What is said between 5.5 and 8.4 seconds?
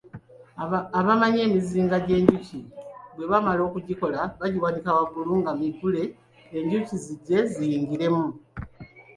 miggule enjuki zijje ziyingiremu.